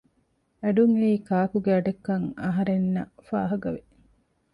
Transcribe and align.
އަޑުން 0.63 0.95
އެއީ 0.99 1.17
ކާކުގެ 1.27 1.71
އަޑެއްކަން 1.75 2.25
އަހަރެންނަށް 2.43 3.13
ފާހަގަވި 3.27 3.81